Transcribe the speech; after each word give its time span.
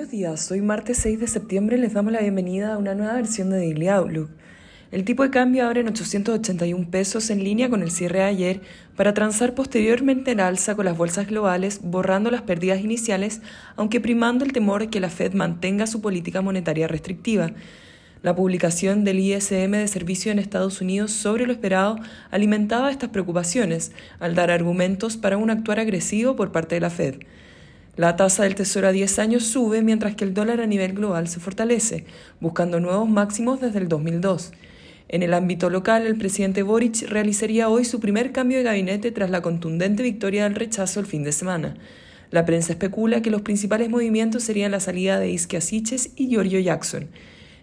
Buenos 0.00 0.12
días, 0.12 0.50
hoy 0.50 0.62
martes 0.62 0.96
6 0.96 1.20
de 1.20 1.26
septiembre 1.26 1.76
les 1.76 1.92
damos 1.92 2.10
la 2.10 2.20
bienvenida 2.20 2.72
a 2.72 2.78
una 2.78 2.94
nueva 2.94 3.12
versión 3.16 3.50
de 3.50 3.58
Daily 3.58 3.88
Outlook. 3.88 4.30
El 4.92 5.04
tipo 5.04 5.24
de 5.24 5.28
cambio 5.28 5.66
abre 5.66 5.82
en 5.82 5.88
881 5.88 6.90
pesos 6.90 7.28
en 7.28 7.44
línea 7.44 7.68
con 7.68 7.82
el 7.82 7.90
cierre 7.90 8.20
de 8.20 8.24
ayer 8.24 8.60
para 8.96 9.12
transar 9.12 9.54
posteriormente 9.54 10.30
el 10.30 10.40
alza 10.40 10.74
con 10.74 10.86
las 10.86 10.96
bolsas 10.96 11.26
globales, 11.26 11.80
borrando 11.82 12.30
las 12.30 12.40
pérdidas 12.40 12.80
iniciales, 12.80 13.42
aunque 13.76 14.00
primando 14.00 14.46
el 14.46 14.54
temor 14.54 14.80
de 14.80 14.88
que 14.88 15.00
la 15.00 15.10
Fed 15.10 15.34
mantenga 15.34 15.86
su 15.86 16.00
política 16.00 16.40
monetaria 16.40 16.88
restrictiva. 16.88 17.50
La 18.22 18.34
publicación 18.34 19.04
del 19.04 19.18
ISM 19.18 19.72
de 19.72 19.86
servicio 19.86 20.32
en 20.32 20.38
Estados 20.38 20.80
Unidos 20.80 21.10
sobre 21.10 21.44
lo 21.44 21.52
esperado 21.52 21.98
alimentaba 22.30 22.90
estas 22.90 23.10
preocupaciones, 23.10 23.92
al 24.18 24.34
dar 24.34 24.50
argumentos 24.50 25.18
para 25.18 25.36
un 25.36 25.50
actuar 25.50 25.78
agresivo 25.78 26.36
por 26.36 26.52
parte 26.52 26.76
de 26.76 26.80
la 26.80 26.88
Fed. 26.88 27.16
La 28.00 28.16
tasa 28.16 28.44
del 28.44 28.54
Tesoro 28.54 28.88
a 28.88 28.92
10 28.92 29.18
años 29.18 29.44
sube 29.44 29.82
mientras 29.82 30.14
que 30.14 30.24
el 30.24 30.32
dólar 30.32 30.62
a 30.62 30.66
nivel 30.66 30.94
global 30.94 31.28
se 31.28 31.38
fortalece, 31.38 32.06
buscando 32.40 32.80
nuevos 32.80 33.06
máximos 33.06 33.60
desde 33.60 33.78
el 33.78 33.88
2002. 33.88 34.52
En 35.08 35.22
el 35.22 35.34
ámbito 35.34 35.68
local, 35.68 36.06
el 36.06 36.16
presidente 36.16 36.62
Boric 36.62 37.02
realizaría 37.10 37.68
hoy 37.68 37.84
su 37.84 38.00
primer 38.00 38.32
cambio 38.32 38.56
de 38.56 38.64
gabinete 38.64 39.10
tras 39.10 39.28
la 39.28 39.42
contundente 39.42 40.02
victoria 40.02 40.44
del 40.44 40.54
rechazo 40.54 40.98
el 40.98 41.04
fin 41.04 41.24
de 41.24 41.32
semana. 41.32 41.76
La 42.30 42.46
prensa 42.46 42.72
especula 42.72 43.20
que 43.20 43.30
los 43.30 43.42
principales 43.42 43.90
movimientos 43.90 44.44
serían 44.44 44.70
la 44.70 44.80
salida 44.80 45.20
de 45.20 45.28
Isque 45.28 45.60
Siches 45.60 46.12
y 46.16 46.28
Giorgio 46.28 46.58
Jackson. 46.58 47.08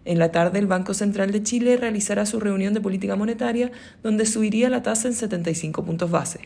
En 0.06 0.20
la 0.20 0.32
tarde, 0.32 0.60
el 0.60 0.68
Banco 0.68 0.94
Central 0.94 1.32
de 1.32 1.42
Chile 1.42 1.78
realizará 1.78 2.28
su 2.28 2.40
reunión 2.40 2.76
de 2.76 2.82
política 2.82 3.16
monetaria, 3.16 3.72
donde 4.04 4.28
subiría 4.28 4.70
la 4.70 4.84
tasa 4.84 5.08
en 5.08 5.16
75 5.16 5.84
puntos 5.84 6.12
base. 6.12 6.42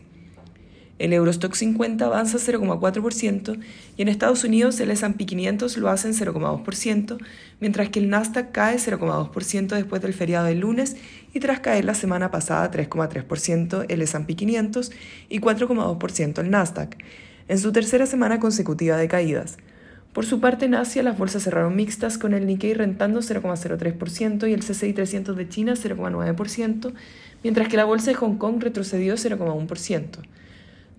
El 1.02 1.14
Eurostock 1.14 1.56
50 1.56 2.06
avanza 2.06 2.38
0,4% 2.38 3.60
y 3.98 4.02
en 4.04 4.08
Estados 4.08 4.44
Unidos 4.44 4.80
el 4.80 4.92
S&P 4.92 5.26
500 5.26 5.78
lo 5.78 5.90
hace 5.90 6.08
en 6.10 6.14
0,2%, 6.14 7.18
mientras 7.60 7.90
que 7.90 7.98
el 7.98 8.12
Nasdaq 8.12 8.52
cae 8.52 8.78
0,2% 8.78 9.68
después 9.70 10.00
del 10.04 10.14
feriado 10.14 10.46
del 10.46 10.60
lunes 10.60 10.98
y 11.34 11.40
tras 11.40 11.60
caer 11.60 11.86
la 11.86 11.96
semana 11.96 12.30
pasada 12.30 12.70
3,3% 12.70 13.88
el 13.90 14.02
S&P 14.04 14.36
500 14.36 14.92
y 15.28 15.40
4,2% 15.40 16.40
el 16.40 16.52
Nasdaq, 16.52 16.96
en 17.48 17.58
su 17.58 17.72
tercera 17.72 18.06
semana 18.06 18.40
consecutiva 18.40 18.96
de 18.98 19.08
caídas. 19.08 19.58
Por 20.14 20.28
su 20.28 20.40
parte, 20.40 20.66
en 20.66 20.76
Asia 20.76 21.02
las 21.02 21.18
bolsas 21.18 21.42
cerraron 21.42 21.76
mixtas 21.76 22.20
con 22.20 22.36
el 22.36 22.46
Nikkei 22.46 22.76
rentando 22.76 23.22
0,03% 23.22 24.48
y 24.48 24.54
el 24.54 24.64
CCI 24.64 24.94
300 24.94 25.36
de 25.36 25.50
China 25.50 25.74
0,9%, 25.74 26.94
mientras 27.42 27.70
que 27.70 27.78
la 27.78 27.86
bolsa 27.86 28.12
de 28.12 28.18
Hong 28.18 28.36
Kong 28.38 28.62
retrocedió 28.62 29.16
0,1%. 29.16 30.20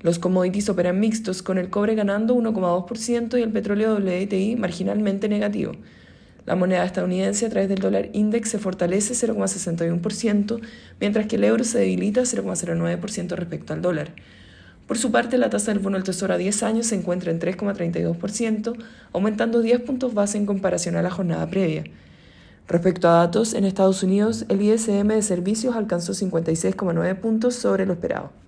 Los 0.02 0.18
commodities 0.18 0.68
operan 0.68 0.98
mixtos, 0.98 1.42
con 1.42 1.58
el 1.58 1.70
cobre 1.70 1.94
ganando 1.94 2.34
1,2% 2.34 3.38
y 3.38 3.42
el 3.42 3.52
petróleo 3.52 3.94
WTI 3.94 4.56
marginalmente 4.56 5.28
negativo. 5.28 5.72
La 6.44 6.56
moneda 6.56 6.84
estadounidense 6.84 7.46
a 7.46 7.50
través 7.50 7.68
del 7.68 7.78
dólar 7.78 8.08
index 8.12 8.50
se 8.50 8.58
fortalece 8.58 9.14
0,61%, 9.14 10.60
mientras 11.00 11.26
que 11.26 11.36
el 11.36 11.44
euro 11.44 11.62
se 11.62 11.78
debilita 11.78 12.22
0,09% 12.22 13.36
respecto 13.36 13.72
al 13.72 13.82
dólar. 13.82 14.12
Por 14.88 14.98
su 14.98 15.12
parte, 15.12 15.38
la 15.38 15.50
tasa 15.50 15.72
del 15.72 15.78
bono 15.78 15.96
del 15.96 16.04
Tesoro 16.04 16.34
a 16.34 16.36
10 16.36 16.64
años 16.64 16.88
se 16.88 16.96
encuentra 16.96 17.30
en 17.30 17.38
3,32%, 17.38 18.74
aumentando 19.12 19.62
10 19.62 19.82
puntos 19.82 20.14
base 20.14 20.36
en 20.36 20.46
comparación 20.46 20.96
a 20.96 21.02
la 21.02 21.10
jornada 21.10 21.48
previa. 21.48 21.84
Respecto 22.66 23.08
a 23.08 23.12
datos, 23.12 23.54
en 23.54 23.64
Estados 23.64 24.02
Unidos, 24.02 24.44
el 24.48 24.60
ISM 24.62 25.08
de 25.08 25.22
servicios 25.22 25.76
alcanzó 25.76 26.12
56,9 26.12 27.20
puntos 27.20 27.54
sobre 27.54 27.86
lo 27.86 27.92
esperado. 27.92 28.41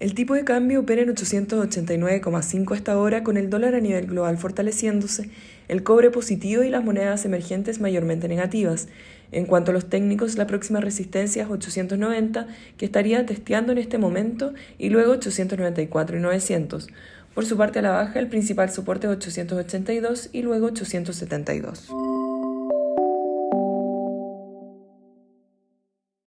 El 0.00 0.14
tipo 0.14 0.34
de 0.34 0.44
cambio 0.44 0.80
opera 0.80 1.02
en 1.02 1.14
889,5 1.14 2.74
hasta 2.74 2.92
ahora, 2.92 3.22
con 3.22 3.36
el 3.36 3.48
dólar 3.48 3.76
a 3.76 3.80
nivel 3.80 4.06
global 4.06 4.36
fortaleciéndose, 4.36 5.30
el 5.68 5.84
cobre 5.84 6.10
positivo 6.10 6.64
y 6.64 6.68
las 6.68 6.84
monedas 6.84 7.24
emergentes 7.24 7.80
mayormente 7.80 8.26
negativas. 8.26 8.88
En 9.30 9.46
cuanto 9.46 9.70
a 9.70 9.74
los 9.74 9.88
técnicos, 9.88 10.36
la 10.36 10.48
próxima 10.48 10.80
resistencia 10.80 11.44
es 11.44 11.50
890, 11.50 12.48
que 12.76 12.84
estaría 12.84 13.24
testeando 13.24 13.72
en 13.72 13.78
este 13.78 13.98
momento, 13.98 14.52
y 14.78 14.90
luego 14.90 15.12
894 15.12 16.16
y 16.16 16.20
900. 16.20 16.88
Por 17.32 17.46
su 17.46 17.56
parte 17.56 17.78
a 17.78 17.82
la 17.82 17.90
baja, 17.92 18.18
el 18.18 18.28
principal 18.28 18.70
soporte 18.70 19.06
es 19.06 19.12
882 19.12 20.30
y 20.32 20.42
luego 20.42 20.66
872. 20.66 21.88